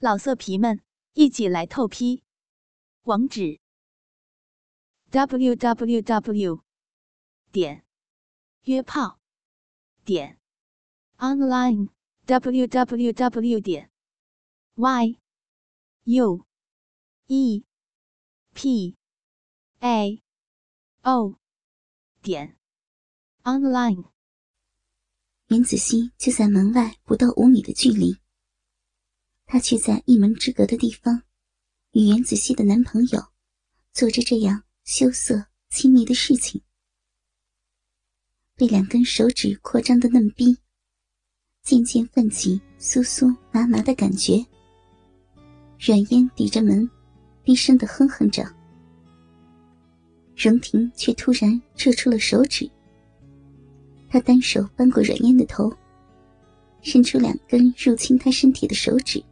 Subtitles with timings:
[0.00, 0.80] 老色皮们，
[1.14, 2.22] 一起来透批！
[3.02, 3.58] 网址
[5.10, 6.62] ：w w w
[7.50, 7.84] 点
[8.62, 9.18] 约炮
[10.04, 10.38] 点
[11.16, 11.88] online
[12.26, 13.90] w w w 点
[14.76, 15.18] y
[16.04, 16.46] u
[17.26, 17.64] e
[18.54, 18.96] p
[19.80, 20.22] a
[21.02, 21.40] o
[22.22, 22.56] 点
[23.42, 24.04] online。
[25.48, 28.20] 袁子熙就在门外不到五米的距离。
[29.50, 31.22] 她却在一门之隔的地方，
[31.92, 33.18] 与袁子熙的男朋友
[33.94, 36.60] 做着这样羞涩亲密的事情。
[38.54, 40.58] 被两根手指扩张的嫩逼，
[41.62, 44.44] 渐渐泛起酥酥麻麻的感觉。
[45.80, 46.88] 软烟抵着门，
[47.42, 48.44] 低声的哼哼着。
[50.36, 52.70] 荣婷却突然撤出了手指，
[54.10, 55.74] 她单手扳过软烟的头，
[56.82, 59.24] 伸出两根入侵她身体的手指。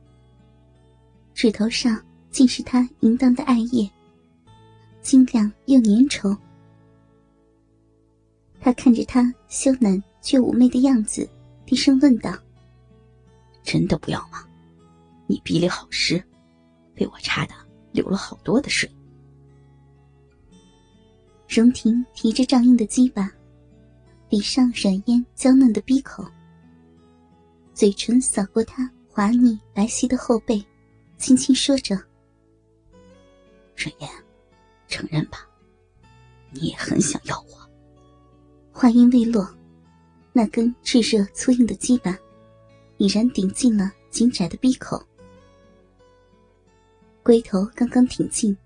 [1.37, 3.87] 指头上尽是他淫荡的艾叶，
[5.03, 6.35] 晶亮又粘稠。
[8.59, 11.29] 他看着他羞赧却妩媚的样子，
[11.67, 12.35] 低声问道
[13.63, 14.49] ：“真的不要吗？
[15.27, 16.25] 你鼻里好湿，
[16.95, 17.53] 被我插的
[17.93, 18.91] 流了好多的水。”
[21.47, 23.31] 荣婷提着胀硬的鸡巴，
[24.31, 26.25] 抵上软烟娇嫩的鼻口，
[27.75, 30.65] 嘴唇扫过他滑腻白皙的后背。
[31.19, 31.97] 轻轻说着
[33.75, 34.11] ：“沈言，
[34.89, 35.49] 承认吧，
[36.51, 37.71] 你也很想要我。”
[38.73, 39.49] 话音未落，
[40.33, 42.17] 那根炙热粗硬的鸡巴
[42.99, 45.03] 已然顶进了紧窄的闭口。
[47.23, 48.57] 龟头刚刚挺进，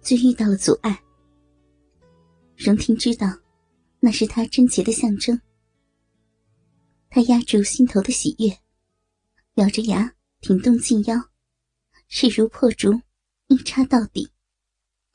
[0.00, 1.02] 就遇到了阻碍。
[2.56, 3.28] 荣婷知道，
[4.00, 5.38] 那是他贞洁的象征。
[7.10, 8.56] 他压住心头的喜悦，
[9.56, 11.16] 咬着牙挺动近腰。
[12.08, 13.00] 势如破竹，
[13.48, 14.30] 一插到底。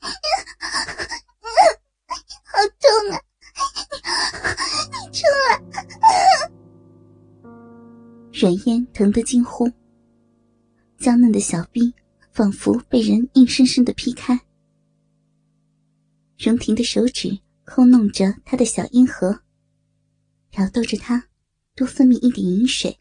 [2.44, 3.18] 好痛啊！
[4.90, 5.60] 你出来！
[8.32, 9.70] 软烟疼得惊呼，
[10.98, 11.94] 娇嫩的小臂
[12.32, 14.38] 仿佛被人硬生生的劈开。
[16.38, 19.42] 荣婷的手指抠弄着他的小阴核，
[20.50, 21.28] 挑逗着他
[21.74, 22.98] 多分泌一点饮水。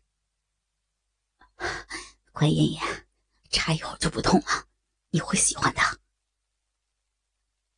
[2.31, 2.81] 乖妍妍。
[3.51, 4.67] 插一会儿就不痛了，
[5.11, 5.81] 你会喜欢的。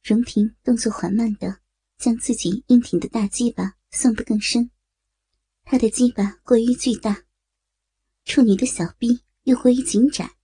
[0.01, 1.61] 荣婷动作缓慢的
[1.97, 4.69] 将自己硬挺的大鸡巴送得更深，
[5.63, 7.25] 她的鸡巴过于巨大，
[8.25, 10.35] 处女的小臂又过于紧窄，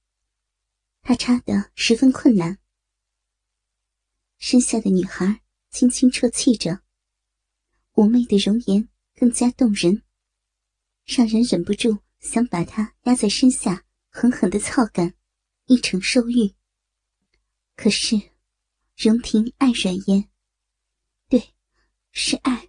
[1.01, 2.57] 她插的十分困难。
[4.38, 6.81] 身下的女孩轻轻啜泣着，
[7.94, 10.03] 妩媚的容颜更加动人，
[11.06, 15.13] 让人忍不住想把她压在身下狠狠的操干。
[15.69, 16.52] 一成受欲。
[17.75, 18.19] 可是，
[18.97, 20.28] 荣婷爱软烟，
[21.30, 21.53] 对，
[22.12, 22.68] 是爱。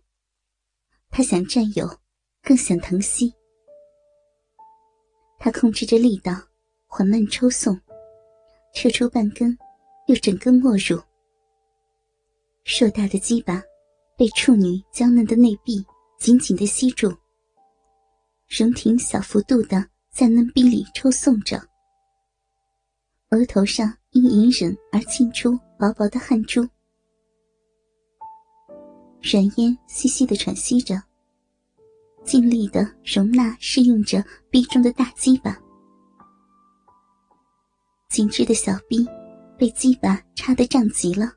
[1.08, 1.98] 他想占有，
[2.42, 3.34] 更想疼惜。
[5.38, 6.34] 他控制着力道，
[6.86, 7.80] 缓慢抽送，
[8.74, 9.56] 撤出半根，
[10.06, 11.02] 又整根没入。
[12.64, 13.62] 硕大的鸡巴
[14.18, 15.82] 被处女娇嫩的内壁
[16.18, 17.10] 紧紧的吸住。
[18.46, 21.69] 荣婷小幅度的在嫩壁里抽送着。
[23.30, 26.66] 额头上因隐忍而沁出薄薄的汗珠，
[29.22, 31.00] 软烟细细的喘息着，
[32.24, 35.56] 尽力的容纳适应着逼中的大鸡巴。
[38.08, 39.06] 紧致的小臂
[39.56, 41.32] 被鸡巴插得胀极了。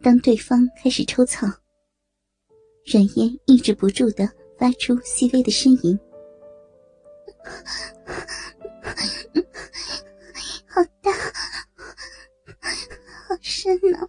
[0.00, 1.48] 当对方开始抽操，
[2.86, 5.98] 软烟抑制不住的发出细微的呻吟。
[13.68, 14.08] 好深呢！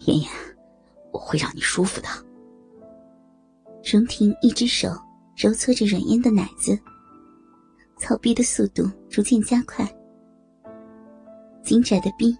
[0.00, 0.28] 妍妍，
[1.12, 2.08] 我会让你舒服的。
[3.84, 4.88] 荣婷一只手
[5.36, 6.76] 揉搓着软烟的奶子，
[7.98, 9.88] 操逼的速度逐渐加快。
[11.62, 12.36] 紧窄的逼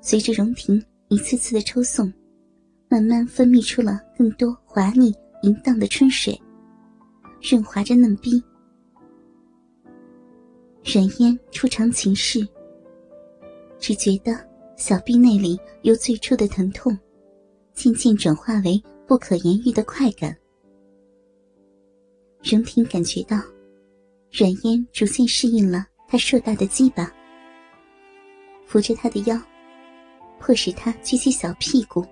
[0.00, 2.10] 随着荣婷一次次的抽送，
[2.88, 6.40] 慢慢分泌出了更多滑腻淫荡的春水。
[7.42, 8.42] 润滑着嫩逼，
[10.84, 12.46] 软烟初尝情事，
[13.78, 14.38] 只觉得
[14.76, 16.96] 小臂内里由最初的疼痛，
[17.72, 20.36] 渐渐转化为不可言喻的快感。
[22.42, 23.40] 荣婷感觉到，
[24.30, 27.10] 软烟逐渐适应了他硕大的鸡巴，
[28.66, 29.40] 扶着他的腰，
[30.38, 32.04] 迫使他撅起小屁股，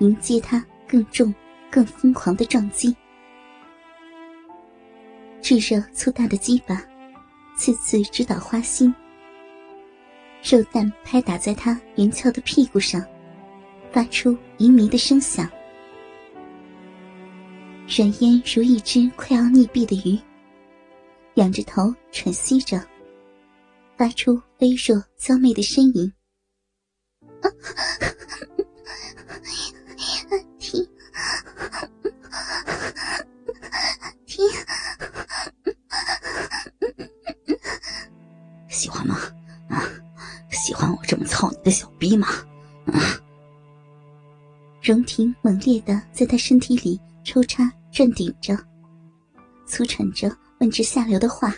[0.00, 1.34] 迎接他更重、
[1.70, 2.94] 更疯狂的撞击。
[5.40, 6.86] 炙热粗大的鸡巴，
[7.56, 8.94] 次次直捣花心。
[10.42, 13.04] 肉弹拍打在他圆翘的屁股上，
[13.92, 15.48] 发出旖旎的声响。
[17.88, 20.18] 软烟如一只快要溺毙的鱼，
[21.34, 22.82] 仰着头喘息着，
[23.96, 26.12] 发出微弱娇媚的呻吟。
[42.02, 42.26] 逼吗？
[44.82, 48.58] 荣婷猛烈的在他身体里抽插转顶着，
[49.68, 51.54] 粗喘着问之下流的话：“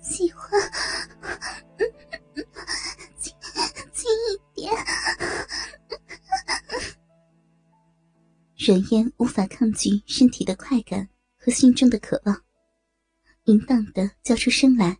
[0.00, 0.58] 喜欢，
[3.18, 3.34] 轻
[3.92, 4.72] 轻一点。”
[8.56, 11.06] 软烟无法抗拒身体的快感
[11.36, 12.34] 和心中的渴望，
[13.44, 14.96] 淫荡的叫出声来。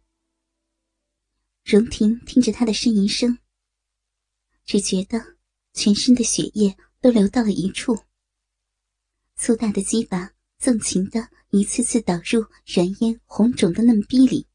[1.64, 3.38] 荣婷听着他的呻吟声，
[4.64, 5.37] 只觉得
[5.73, 7.97] 全身的血液都流到了一处。
[9.37, 14.49] 粗大的鸡巴纵情的一次次导入软烟红肿的嫩逼里，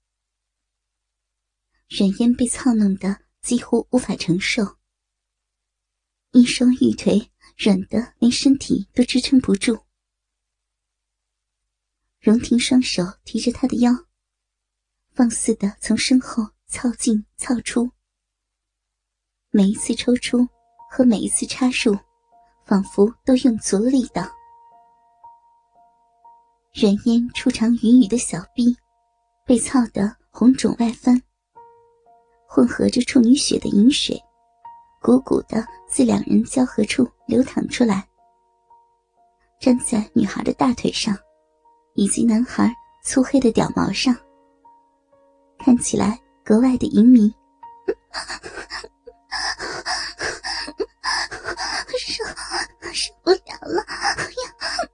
[1.89, 4.77] 软烟被操弄得几乎无法承受，
[6.31, 9.79] 一双玉腿软得连身体都支撑不住。
[12.19, 13.91] 荣婷双手提着他的腰，
[15.13, 16.56] 放肆的从身后。
[16.69, 17.89] 操进操出，
[19.51, 20.45] 每一次抽出
[20.91, 21.97] 和每一次插入，
[22.65, 24.21] 仿佛都用足了力道。
[26.73, 28.75] 软烟初尝云雨的小臂，
[29.45, 31.19] 被操得红肿外翻，
[32.49, 34.21] 混合着处女血的饮水，
[35.01, 38.05] 鼓鼓的自两人交合处流淌出来，
[39.61, 41.17] 站在女孩的大腿上，
[41.95, 42.69] 以及男孩
[43.05, 44.13] 粗黑的屌毛上，
[45.57, 46.21] 看起来。
[46.47, 47.29] 格外的淫靡，
[51.99, 52.23] 受
[52.93, 53.83] 受不了了，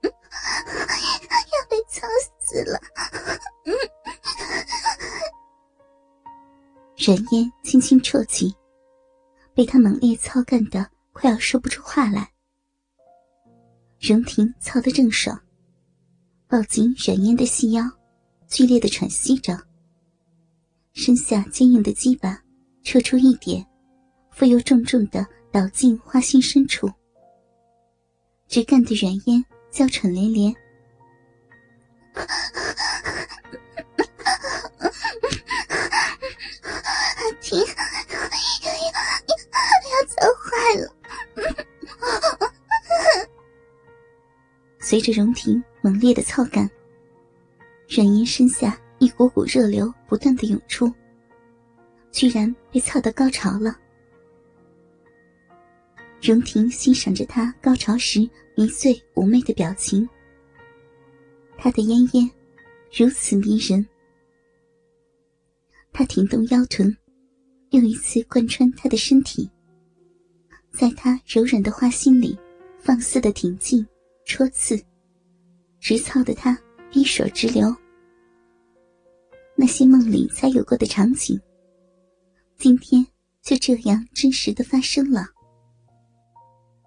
[0.02, 2.08] 要要被操
[2.40, 2.80] 死了！
[6.96, 8.52] 软烟轻轻啜泣，
[9.54, 12.32] 被他猛烈操干的快要说不出话来。
[14.00, 15.40] 荣婷操得正爽，
[16.48, 17.84] 抱紧软烟的细腰，
[18.48, 19.56] 剧烈的喘息着。
[20.94, 22.40] 身下坚硬的鸡巴，
[22.84, 23.66] 抽出一点，
[24.30, 26.88] 复又重重的倒进花心深处，
[28.46, 30.54] 直干得软烟娇喘连连。
[37.40, 37.58] 停！
[37.58, 37.66] 要
[40.06, 40.94] 操坏了！
[44.78, 46.70] 随着荣婷猛烈的操干，
[47.88, 48.80] 软烟身下。
[49.04, 50.90] 一股股热流不断的涌出，
[52.10, 53.76] 居然被操到高潮了。
[56.22, 58.20] 荣婷欣赏着他高潮时
[58.56, 60.08] 迷醉妩媚的表情，
[61.58, 62.30] 他的烟烟
[62.90, 63.86] 如此迷人。
[65.92, 66.96] 他挺动腰臀，
[67.72, 69.50] 又一次贯穿他的身体，
[70.70, 72.38] 在他柔软的花心里
[72.78, 73.86] 放肆的挺进、
[74.24, 74.82] 戳刺，
[75.78, 76.58] 直操得他
[76.90, 77.70] 逼水直流。
[79.56, 81.40] 那些梦里才有过的场景，
[82.56, 83.06] 今天
[83.42, 85.26] 就这样真实的发生了。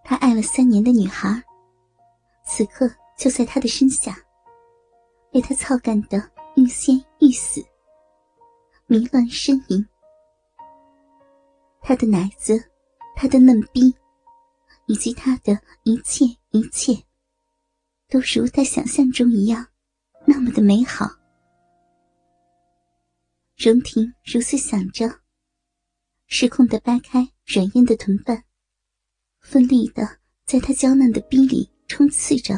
[0.03, 1.41] 他爱了三年的女孩，
[2.45, 4.17] 此刻就在他的身下，
[5.31, 7.61] 被他操干的欲仙欲死，
[8.87, 9.85] 迷乱呻吟。
[11.81, 12.61] 他的奶子，
[13.15, 13.93] 他的嫩逼，
[14.87, 16.93] 以及他的一切一切，
[18.09, 19.65] 都如他想象中一样，
[20.25, 21.05] 那么的美好。
[23.57, 25.09] 荣婷如此想着，
[26.27, 28.43] 失控的掰开软硬的臀瓣，
[29.39, 32.53] 奋力的在他娇嫩的逼里冲刺着。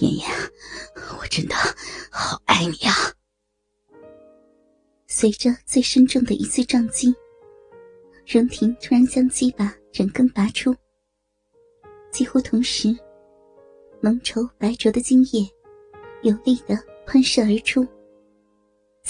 [0.00, 0.30] 妍妍，
[1.18, 1.56] 我真的
[2.08, 2.94] 好爱你啊！
[5.08, 7.12] 随着最深重的一次撞击，
[8.28, 10.72] 荣婷突然将鸡巴整根拔出，
[12.12, 12.96] 几乎同时，
[14.00, 15.50] 浓稠白浊的精液
[16.22, 16.76] 有力的
[17.08, 17.84] 喷射而出。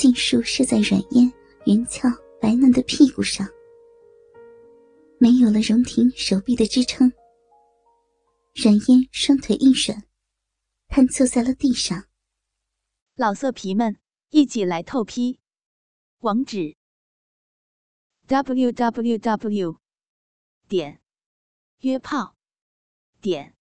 [0.06, 1.32] 尽数射在软烟
[1.64, 2.08] 圆翘
[2.40, 3.44] 白嫩的屁股上，
[5.18, 7.12] 没有了荣婷手臂的支撑，
[8.54, 10.04] 软烟双腿一软，
[10.86, 12.04] 瘫坐在了地上。
[13.16, 13.98] 老色皮们，
[14.30, 15.40] 一起来透批！
[16.18, 16.76] 网址
[18.28, 19.80] ：w w w.
[20.68, 21.00] 点
[21.80, 22.36] 约炮
[23.20, 23.56] 点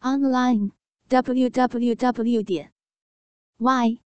[0.00, 0.72] online
[1.08, 2.74] w w w 点
[3.56, 4.02] y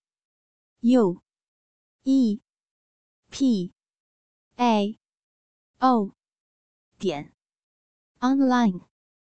[0.83, 1.26] u
[2.09, 2.41] e
[3.33, 3.73] p
[4.57, 4.97] a
[5.81, 6.13] o
[7.01, 7.33] 点
[8.23, 8.96] online。